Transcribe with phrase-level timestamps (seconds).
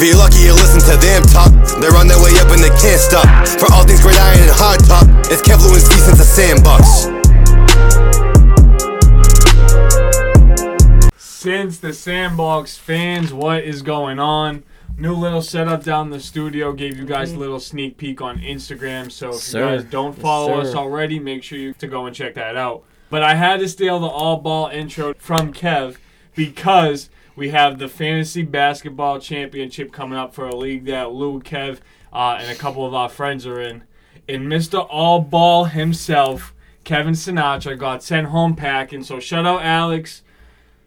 [0.00, 1.50] If you're lucky, you listen to them talk.
[1.80, 3.26] They're on their way up and they can't stop.
[3.58, 7.10] For all things great iron and hard top, it's Kev Lewinsky since the sandbox.
[11.16, 14.62] Since the Sandbox fans, what is going on?
[14.96, 16.72] New little setup down in the studio.
[16.72, 19.10] Gave you guys a little sneak peek on Instagram.
[19.10, 19.58] So if Sir.
[19.58, 22.56] you guys don't Yes, follow us already, make sure you to go and check that
[22.56, 22.84] out.
[23.10, 25.96] But I had to steal the all ball intro from Kev
[26.36, 31.78] because we have the fantasy basketball championship coming up for a league that Lou, Kev,
[32.12, 33.84] uh, and a couple of our friends are in.
[34.28, 34.84] And Mr.
[34.90, 36.52] All Ball himself,
[36.84, 39.04] Kevin Sinatra, got sent home packing.
[39.04, 40.22] So shout out Alex,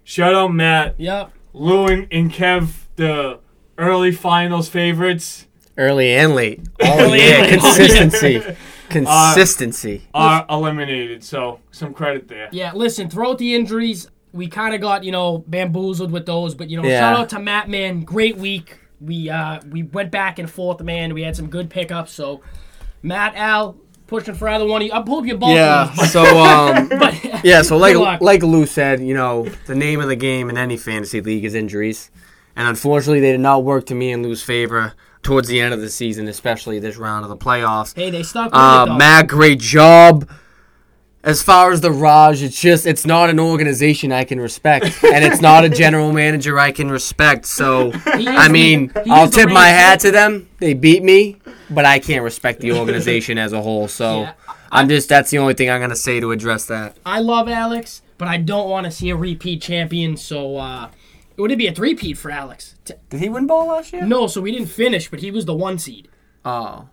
[0.04, 1.32] shout out Matt, Yep.
[1.54, 3.40] Lou and, and Kev, the
[3.77, 6.60] early finals favorites, Early and late.
[6.84, 8.44] Oh Early yeah, and consistency.
[8.90, 10.02] Consistency.
[10.13, 11.24] are eliminated.
[11.24, 12.49] So some credit there.
[12.52, 16.70] Yeah, listen, throughout the injuries, we kind of got, you know, bamboozled with those, but
[16.70, 16.99] you know, Yeah.
[16.99, 18.77] shout out to Matt man, great week.
[18.99, 21.13] We uh we went back and forth, man.
[21.13, 22.41] We had some good pickups, so
[23.01, 24.93] Matt Al pushing for either one of you.
[24.93, 25.54] I'll pull up your ball.
[25.55, 25.91] yeah.
[25.93, 30.15] So um but yeah, so like like Lou said, you know, the name of the
[30.15, 32.12] game in any fantasy league is injuries.
[32.55, 35.82] And unfortunately they did not work to me and Lou's favor towards the end of
[35.82, 37.95] the season, especially this round of the playoffs.
[37.95, 38.95] hey, they stuck with Uh.
[38.98, 40.29] Matt, great job.
[41.24, 45.24] As far as the Raj, it's just it's not an organization I can respect, and
[45.24, 47.46] it's not a general manager I can respect.
[47.46, 50.50] So I mean, he I'll tip my hat to them.
[50.58, 51.38] They beat me,
[51.70, 53.88] but I can't respect the organization as a whole.
[53.88, 54.34] So Yeah.
[54.72, 56.98] I'm just that's the only thing I'm gonna say to address that.
[57.05, 60.90] I love Alex, but I don't want to see a repeat champion, so uh
[61.38, 62.76] would it be a three-peat for Alex?
[62.85, 64.03] Did he win ball last year?
[64.06, 66.08] No, so we didn't finish, but he was the one seed.
[66.46, 66.88] Oh,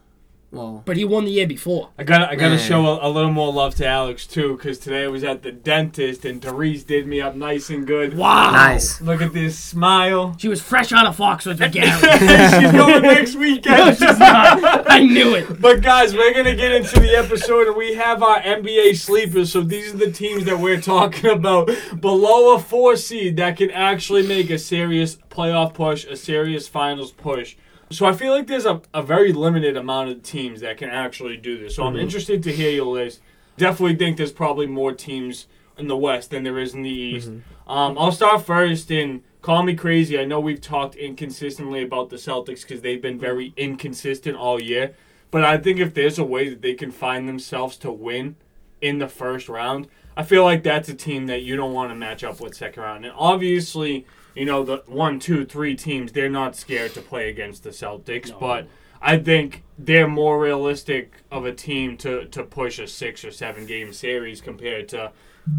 [0.51, 1.91] well, But he won the year before.
[1.99, 2.67] I gotta, I gotta Man.
[2.67, 5.53] show a, a little more love to Alex too, because today I was at the
[5.53, 8.17] dentist and Therese did me up nice and good.
[8.17, 8.51] Wow.
[8.53, 9.01] nice.
[9.01, 10.35] Look at this smile.
[10.39, 11.91] She was fresh out of Foxwoods with Gary.
[11.91, 13.99] She's going next weekend.
[14.01, 15.61] I knew it.
[15.61, 19.53] But guys, we're gonna get into the episode, and we have our NBA sleepers.
[19.53, 21.69] So these are the teams that we're talking about
[22.01, 27.13] below a four seed that can actually make a serious playoff push, a serious finals
[27.13, 27.57] push.
[27.91, 31.37] So I feel like there's a, a very limited amount of teams that can actually
[31.37, 31.77] do this.
[31.77, 33.21] So I'm interested to hear your list.
[33.57, 35.47] Definitely think there's probably more teams
[35.79, 37.29] in the West than there is in the East.
[37.67, 40.19] Um, I'll start first and call me crazy.
[40.19, 44.95] I know we've talked inconsistently about the Celtics because they've been very inconsistent all year.
[45.31, 48.37] But I think if there's a way that they can find themselves to win
[48.81, 51.95] in the first round, I feel like that's a team that you don't want to
[51.95, 53.05] match up with second round.
[53.05, 57.62] And obviously, you know, the one, two, three teams, they're not scared to play against
[57.64, 58.39] the Celtics.
[58.39, 58.66] But
[59.00, 63.66] I think they're more realistic of a team to, to push a six or seven
[63.66, 65.12] game series compared to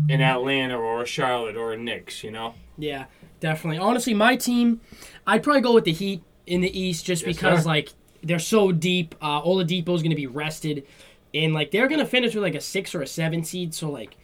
[0.10, 2.54] an Atlanta or a Charlotte or a Knicks, you know?
[2.78, 3.06] Yeah,
[3.40, 3.80] definitely.
[3.80, 4.82] Honestly, my team,
[5.26, 7.70] I'd probably go with the Heat in the East just Yes, because, sir.
[7.70, 7.90] like,
[8.22, 9.16] they're so deep.
[9.22, 10.86] Uh, Oladipo's going to be rested.
[11.34, 13.74] And, like, they're going to finish with, like, a six or a seven seed.
[13.74, 14.16] So, like,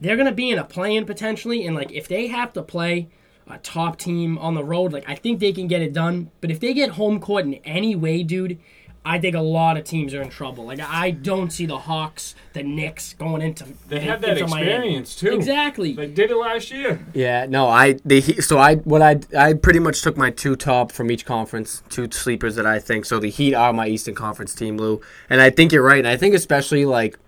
[0.00, 1.66] they're going to be in a play-in potentially.
[1.66, 3.08] And, like, if they have to play
[3.50, 6.30] a top team on the road, like, I think they can get it done.
[6.40, 8.58] But if they get home court in any way, dude,
[9.04, 10.66] I think a lot of teams are in trouble.
[10.66, 14.70] Like, I don't see the Hawks, the Knicks going into They have that into Miami.
[14.72, 15.32] experience, too.
[15.34, 15.94] Exactly.
[15.94, 17.06] They did it last year.
[17.14, 20.56] Yeah, no, I they Heat- so I what I I pretty much took my two
[20.56, 23.06] top from each conference, two sleepers that I think.
[23.06, 25.98] So the Heat are my Eastern Conference team, Lou, and I think you're right.
[26.00, 27.18] And I think especially like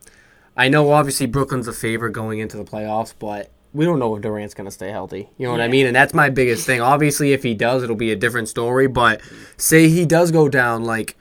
[0.57, 4.23] I know obviously Brooklyn's a favorite going into the playoffs, but we don't know if
[4.23, 5.29] Durant's gonna stay healthy.
[5.39, 5.87] You know what I mean?
[5.87, 6.81] And that's my biggest thing.
[6.81, 8.89] Obviously, if he does, it'll be a different story.
[8.89, 9.21] But
[9.57, 11.17] say he does go down, like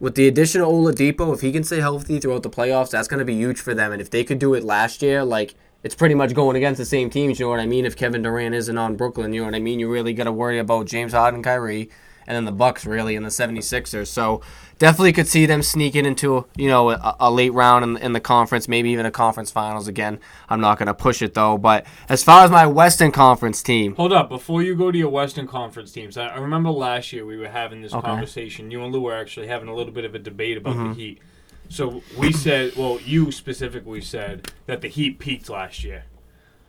[0.00, 3.20] with the addition of Oladipo, if he can stay healthy throughout the playoffs, that's going
[3.20, 3.92] to be huge for them.
[3.92, 6.84] And if they could do it last year, like it's pretty much going against the
[6.84, 7.38] same teams.
[7.38, 7.86] You know what I mean?
[7.86, 9.78] If Kevin Durant isn't on Brooklyn, you know what I mean.
[9.78, 11.90] You really got to worry about James Harden, Kyrie,
[12.26, 14.06] and then the Bucks really and the 76ers.
[14.06, 14.40] So
[14.78, 18.20] definitely could see them sneaking into you know a, a late round in, in the
[18.20, 20.18] conference, maybe even a conference finals again.
[20.48, 21.58] I'm not going to push it though.
[21.58, 25.10] But as far as my Western Conference team, Hold up, before you go to your
[25.10, 27.98] Western Conference teams, I, I remember last year we were having this Okay.
[28.00, 28.06] Mm-hmm.
[28.10, 28.70] conversation.
[28.70, 31.20] You and Lou were actually having a little bit of a debate about the Heat.
[31.68, 36.04] So we said, well, you specifically said that the Heat peaked last year.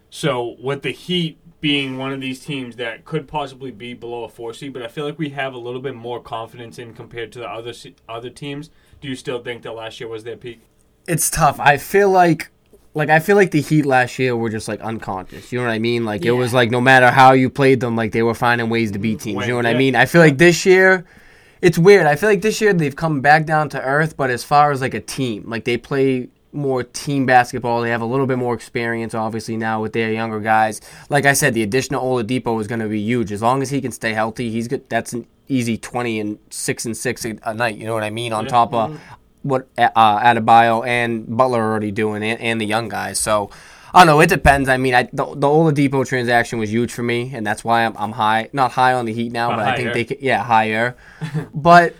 [0.09, 4.29] So with the Heat being one of these teams that could possibly be below a
[4.29, 7.31] four seed, but I feel like we have a little bit more confidence in compared
[7.33, 7.73] to the other
[8.07, 8.69] other teams.
[9.01, 10.61] Do you still think that last year was their peak?
[11.07, 11.59] it's tough.
[11.59, 12.49] I feel like
[12.93, 15.51] like I feel like the Heat last year were just like unconscious.
[15.51, 16.05] You know what I mean?
[16.05, 18.91] Like it was like no matter how you played them, like they were finding ways
[18.91, 19.45] to beat teams.
[19.45, 19.95] You know what I mean?
[19.95, 21.05] I feel like this year
[21.61, 22.05] it's weird.
[22.05, 24.81] I feel like this year they've come back down to earth, but as far as
[24.81, 27.81] like a team, like they play more team basketball.
[27.81, 30.81] They have a little bit more experience, obviously, now with their younger guys.
[31.09, 33.31] Like I said, the addition of Oladipo is going to be huge.
[33.31, 34.89] As long as he can stay healthy, he's good.
[34.89, 37.77] That's an easy 20 and 6 and 6 a, night.
[37.77, 38.33] You know what I mean?
[38.33, 38.99] On top of
[39.43, 43.19] what uh, Adebayo and Butler are already doing, and, and the young guys.
[43.19, 43.51] So
[43.93, 44.19] I don't know.
[44.19, 44.67] It depends.
[44.67, 47.95] I mean, I, the, the Oladipo transaction was huge for me, and that's why I'm,
[47.97, 48.49] I'm high.
[48.51, 50.19] Not high on the Heat now, But but I think they could.
[50.19, 50.97] Yeah, higher.
[51.53, 51.95] but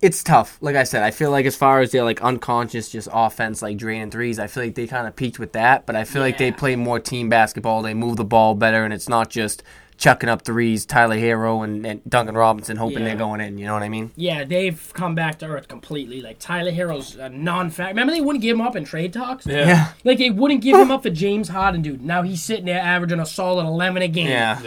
[0.00, 0.58] it's tough.
[0.60, 3.76] Like I said, I feel like as far as their like unconscious just offense, like
[3.76, 5.86] draining threes, I feel like they kind of peaked with that.
[5.86, 7.82] But I feel like they play more team basketball.
[7.82, 9.62] They move the ball better, and it's not just
[9.96, 10.86] chucking up threes.
[10.86, 13.04] Tyler Herro and, and Duncan Robinson hoping Yeah.
[13.06, 13.58] they're going in.
[13.58, 14.12] You know what I mean?
[14.14, 16.20] Yeah, they've come back to earth completely.
[16.20, 17.88] Like Tyler Herro's a non-fact.
[17.88, 19.44] Remember they wouldn't give him up in trade talks.
[19.44, 19.92] Yeah.
[20.04, 22.02] Like they wouldn't give him up for James Harden, dude.
[22.04, 24.28] Now he's sitting there averaging a solid eleven a game.
[24.28, 24.60] Yeah.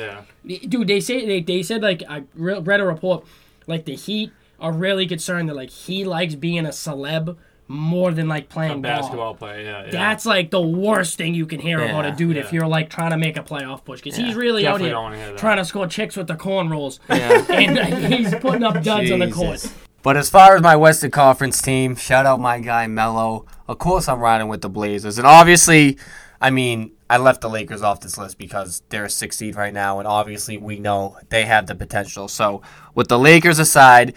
[0.44, 0.58] Yeah.
[0.68, 0.88] dude.
[0.90, 3.24] They say they, they said like I read a report
[3.68, 7.36] like the Heat are really concerned that like he likes being a celeb
[7.68, 8.92] more than like A playing ball.
[8.92, 9.62] basketball player.
[9.62, 9.86] Yeah.
[9.86, 9.92] yeah.
[9.92, 12.90] That's like the worst thing you can hear about a Yeah, dude if you're like
[12.90, 15.38] trying to make a playoff push because he's really Definitely out don't wanna hear here
[15.38, 17.46] trying to score chicks with the corn rolls Yeah.
[17.50, 19.66] and uh, he's putting up duds on the court.
[20.04, 23.46] But as far as my Western Conference team, shout out my guy Melo.
[23.68, 25.98] Of course, I'm riding with the Blazers, and obviously,
[26.42, 29.74] I mean, I left the Lakers off this list because they're a six seed right
[29.74, 32.28] now, and obviously we know they have the potential.
[32.28, 32.64] So,
[32.96, 34.16] with the Lakers aside,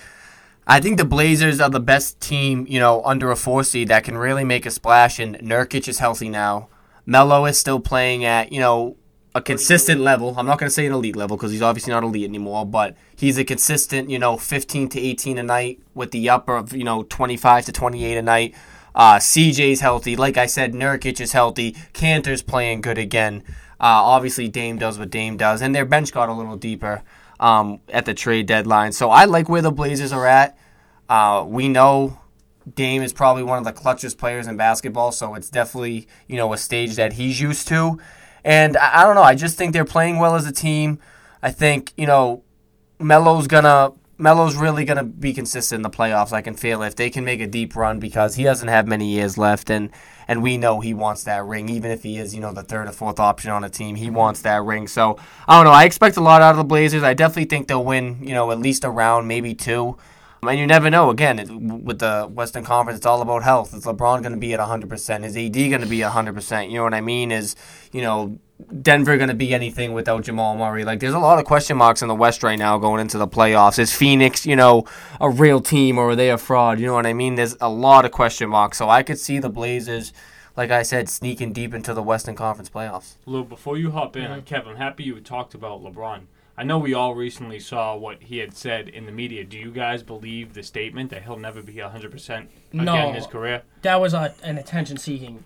[0.66, 4.04] I think the Blazers are the best team, you know, under a four seed that
[4.04, 5.18] can really make a splash.
[5.18, 6.68] And Nurkic is healthy now.
[7.04, 8.96] Melo is still playing at, you know,
[9.34, 10.34] a consistent level.
[10.38, 12.96] I'm not going to say an elite level because he's obviously not elite anymore, but
[13.14, 16.84] he's a consistent, you know, 15 to 18 a night with the upper of, you
[16.84, 18.54] know, 25 to 28 a night.
[18.94, 20.16] Uh, CJ's healthy.
[20.16, 21.72] Like I said, Nurkic is healthy.
[21.92, 23.42] Kanter's playing good again.
[23.80, 27.02] Uh, obviously, Dame does what Dame does, and their bench got a little deeper
[27.40, 28.92] um, at the trade deadline.
[28.92, 30.56] So I like where the Blazers are at.
[31.08, 32.18] Uh, we know
[32.72, 36.52] Dame is probably one of the clutchest players in basketball, so it's definitely you know
[36.52, 37.98] a stage that he's used to.
[38.44, 39.22] And I, I don't know.
[39.22, 40.98] I just think they're playing well as a team.
[41.42, 42.42] I think you know
[42.98, 46.32] Melo's gonna Melo's really gonna be consistent in the playoffs.
[46.32, 49.08] I can feel if they can make a deep run because he doesn't have many
[49.08, 49.90] years left, and
[50.28, 51.68] and we know he wants that ring.
[51.68, 54.10] Even if he is you know the third or fourth option on a team, he
[54.10, 54.86] wants that ring.
[54.88, 55.18] So
[55.48, 55.72] I don't know.
[55.72, 57.02] I expect a lot out of the Blazers.
[57.02, 58.18] I definitely think they'll win.
[58.22, 59.96] You know at least a round, maybe two.
[60.44, 61.10] Um, and you never know.
[61.10, 63.74] Again, it, with the Western Conference, it's all about health.
[63.74, 65.24] Is LeBron going to be at 100%?
[65.24, 66.68] Is AD going to be 100%?
[66.68, 67.32] You know what I mean?
[67.32, 67.56] Is,
[67.92, 68.38] you know,
[68.82, 70.84] Denver going to be anything without Jamal Murray?
[70.84, 73.28] Like, there's a lot of question marks in the West right now going into the
[73.28, 73.78] playoffs.
[73.78, 74.84] Is Phoenix, you know,
[75.20, 76.78] a real team or are they a fraud?
[76.80, 77.34] You know what I mean?
[77.34, 78.78] There's a lot of question marks.
[78.78, 80.12] So I could see the Blazers,
[80.56, 83.16] like I said, sneaking deep into the Western Conference playoffs.
[83.26, 86.22] Lou, before you hop in, Kev, I'm happy you talked about LeBron.
[86.56, 89.42] I know we all recently saw what he had said in the media.
[89.42, 93.08] Do you guys believe the statement that he'll never be 100% again No.
[93.08, 93.62] in his career?
[93.82, 95.44] That was a, an attention-seeking comment.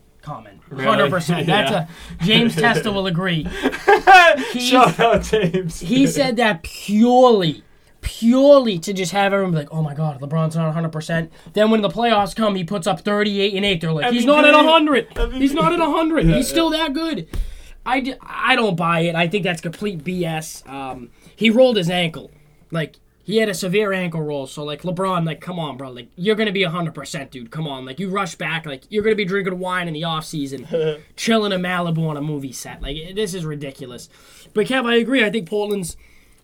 [0.71, 0.85] Really?
[0.85, 1.47] Hundred percent.
[1.47, 1.87] That's Yeah.
[2.21, 3.47] a James Testa will agree.
[4.53, 5.81] He- Shout out James.
[5.81, 7.63] He said that purely,
[8.01, 11.71] purely to just have everyone be like, "Oh my God, LeBron's not 100." percent Then
[11.71, 13.81] when the playoffs come, he puts up 38 and eight.
[13.81, 14.65] They're like, "He's not at MVP.
[14.65, 15.33] 100.
[15.35, 16.27] He's not at 100.
[16.27, 17.27] He's still that good."
[17.87, 19.15] I, d- I don't buy it.
[19.15, 20.69] I think that's complete BS.
[20.69, 22.31] Um, he rolled his ankle,
[22.71, 22.99] like.
[23.29, 26.35] He had a severe ankle roll, so like LeBron, like come on, bro, like you're
[26.35, 27.51] gonna be hundred percent, dude.
[27.51, 30.25] Come on, like you rush back, like you're gonna be drinking wine in the off
[30.25, 30.67] season,
[31.17, 32.81] chilling in Malibu on a movie set.
[32.81, 34.09] Like this is ridiculous.
[34.55, 35.23] But Kev, I agree.
[35.23, 35.95] I think Portland's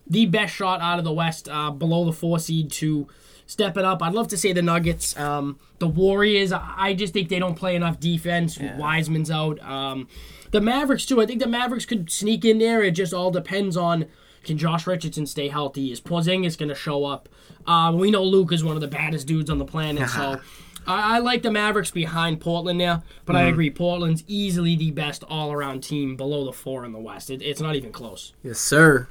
[0.05, 3.07] the best shot out of the West, uh, below the four seed to
[3.47, 4.03] step it up.
[4.03, 6.51] I'd love to say the Nuggets, um, the Warriors.
[6.51, 8.59] I I just think they don't play enough defense.
[8.59, 9.59] Wiseman's out.
[9.63, 10.07] Um,
[10.51, 11.19] the Mavericks too.
[11.19, 12.83] I think the Mavericks could sneak in there.
[12.83, 14.05] It just all depends on
[14.45, 15.91] can Josh Richardson stay healthy.
[15.91, 17.27] Is Porzingis going to show up?
[17.67, 20.39] Um, we know Luka is one of the baddest dudes on the planet, so.
[20.87, 23.71] I I like the Mavericks behind Portland there, but I agree.
[23.71, 27.31] Portland's easily the best all-around team below the four in the West.
[27.31, 28.33] It, it's not even close.
[28.43, 29.07] Yes, sir.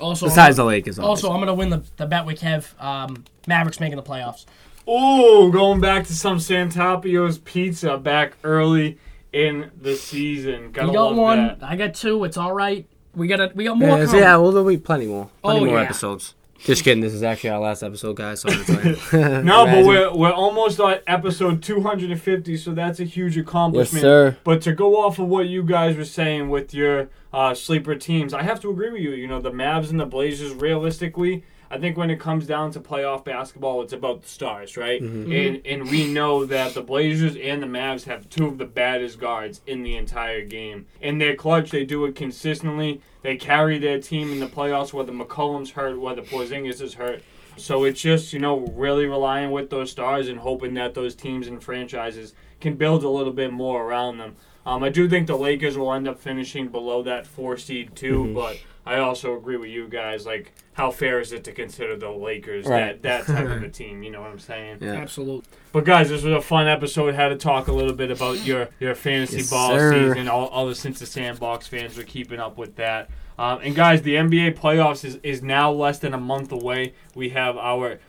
[0.00, 2.80] Also, Besides the Lakers, also, I'm gonna win the, the bet with Kev.
[2.82, 4.44] Um, Mavericks making the playoffs.
[4.88, 8.98] Oh, going back to some Santarpio's pizza back early
[9.32, 10.72] in the season.
[10.72, 11.46] Gotta You got love one.
[11.46, 11.58] that.
[11.62, 12.24] I got two.
[12.24, 12.86] It's all right.
[13.18, 13.98] We got a, we got more.
[13.98, 14.20] Yeah, coming.
[14.22, 15.28] yeah, well, there'll be plenty more.
[15.42, 15.84] Plenty Oh, more yeah.
[15.84, 16.34] episodes.
[16.60, 17.00] Just kidding.
[17.02, 18.40] This is actually our last episode, guys.
[18.40, 18.68] So it's
[19.12, 24.02] No, but we're we're almost at episode 250, so that's a huge accomplishment.
[24.02, 24.36] Yes, sir.
[24.42, 28.34] But to go off of what you guys were saying with your uh, sleeper teams,
[28.34, 29.10] I have to agree with you.
[29.12, 32.80] You know, the Mavs and the Blazers, realistically, I think when it comes down to
[32.80, 35.02] playoff basketball, it's about the stars, right?
[35.02, 35.30] Mm-hmm.
[35.30, 35.32] Mm-hmm.
[35.32, 39.20] And and we know that the Blazers and the Mavs have two of the baddest
[39.20, 40.86] guards in the entire game.
[41.02, 41.70] And they're clutch.
[41.70, 43.00] They do it consistently.
[43.22, 47.22] They carry their team in the playoffs, whether McCollum's hurt, whether Porzingis is hurt.
[47.56, 51.48] So it's just, you know, really relying with those stars and hoping that those teams
[51.48, 54.36] and franchises can build a little bit more around them.
[54.68, 58.24] Um, I do think the Lakers will end up finishing below that four seed too,
[58.24, 58.34] Mm-hmm.
[58.34, 60.24] but I also agree with you guys.
[60.26, 63.00] Like, how fair is it to consider the Lakers Right.
[63.02, 64.02] that, that type of a team?
[64.02, 64.78] You know what I'm saying?
[64.80, 64.92] Yeah.
[64.92, 65.44] Absolutely.
[65.72, 67.14] But guys, this was a fun episode.
[67.14, 69.92] Had to talk a little bit about your your fantasy Yes, ball sir.
[70.14, 70.28] season.
[70.28, 73.10] All, all the since the sandbox fans were keeping up with that.
[73.38, 76.94] Um, and guys, the NBA playoffs is, is now less than a month away.
[77.14, 78.00] We have our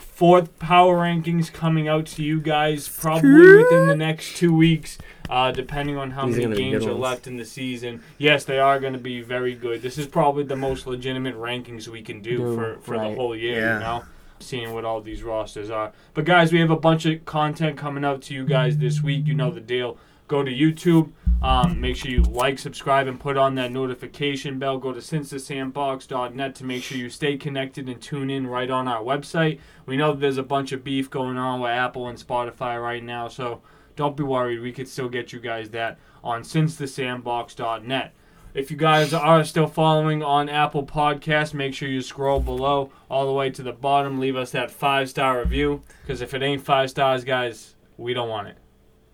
[0.00, 5.52] fourth power rankings coming out to you guys probably within the next two weeks, uh,
[5.52, 8.02] depending on how These many gonna games are left in the season.
[8.18, 9.82] Yes, they are going to be very good.
[9.82, 13.36] This is probably the most legitimate rankings we can do Do, for, for the whole
[13.36, 13.60] year.
[13.60, 13.74] Yeah.
[13.74, 14.04] You know
[14.42, 15.92] seeing what all these rosters are.
[16.14, 19.26] But guys, we have a bunch of content coming out to you guys this week.
[19.26, 19.98] You know the deal.
[20.28, 21.10] Go to YouTube.
[21.42, 24.76] Um, make sure you like, subscribe, and put on that notification bell.
[24.76, 29.02] Go to sincethesandbox.net to make sure you stay connected and tune in right on our
[29.02, 29.58] website.
[29.86, 33.28] We know there's a bunch of beef going on with Apple and Spotify right now,
[33.28, 33.62] so
[33.96, 34.60] don't be worried.
[34.60, 38.12] We could still get you guys that on sincethesandbox.net.
[38.52, 43.26] If you guys are still following on Apple Podcasts, make sure you scroll below all
[43.26, 44.18] the way to the bottom.
[44.18, 45.82] Leave us that five star review.
[46.02, 48.56] Because if it ain't five stars, guys, we don't want it.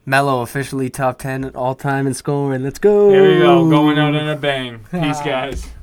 [0.09, 2.63] Melo officially top ten all time in scoring.
[2.63, 3.11] Let's go.
[3.11, 4.79] Here we go, going out in a bang.
[4.93, 5.67] Peace, guys.